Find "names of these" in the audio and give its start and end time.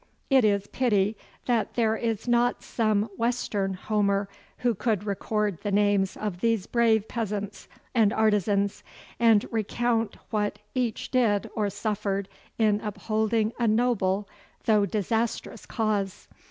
5.71-6.65